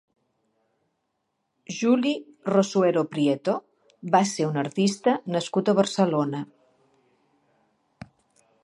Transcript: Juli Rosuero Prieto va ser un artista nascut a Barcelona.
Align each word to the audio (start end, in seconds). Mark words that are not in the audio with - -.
Juli 1.79 2.13
Rosuero 2.53 3.03
Prieto 3.11 3.55
va 4.17 4.23
ser 4.33 4.49
un 4.49 4.59
artista 4.65 5.17
nascut 5.37 5.71
a 5.75 5.79
Barcelona. 5.83 6.43